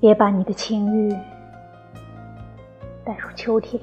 [0.00, 1.12] 别把你的情欲
[3.04, 3.82] 带入秋天，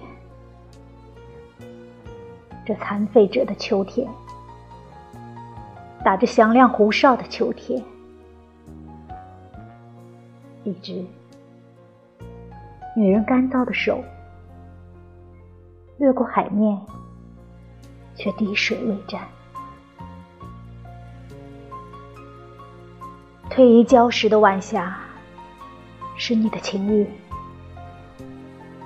[2.66, 4.10] 这残废者的秋天，
[6.06, 7.84] 打着响亮胡哨的秋天，
[10.64, 11.06] 一只
[12.96, 14.02] 女人干燥的手
[15.98, 16.80] 掠过海面，
[18.16, 19.22] 却滴水未沾。
[23.50, 24.98] 褪衣娇时的晚霞。
[26.18, 27.08] 是你的情欲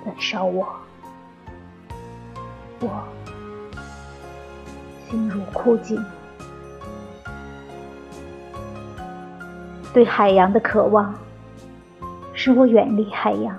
[0.04, 0.68] 焚烧我，
[2.82, 3.04] 我
[5.10, 6.04] 心如枯井。
[9.94, 11.14] 对海洋的渴望，
[12.34, 13.58] 使我远离海洋，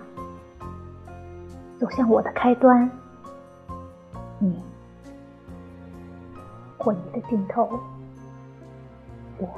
[1.79, 2.91] 走向我的开端。
[4.39, 4.63] 你
[6.77, 7.81] 或你的尽头，
[9.39, 9.49] 我。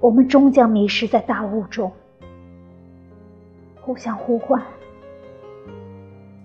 [0.00, 1.90] 我们终将迷失在大雾中，
[3.80, 4.62] 互相呼唤，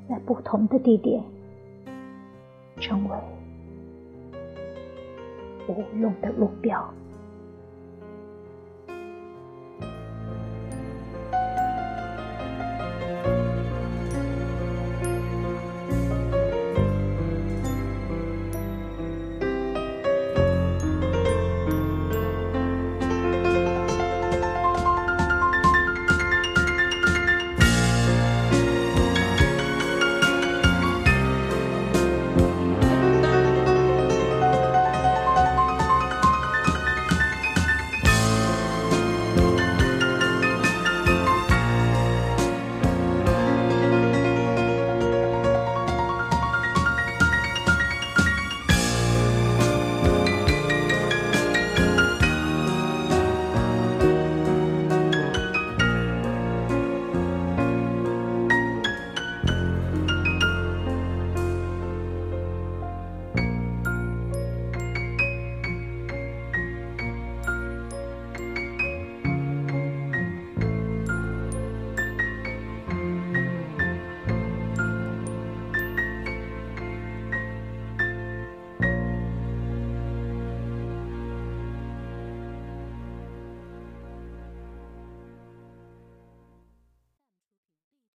[0.09, 1.23] 在不同的地点，
[2.77, 3.17] 成为
[5.67, 6.91] 无用的路标。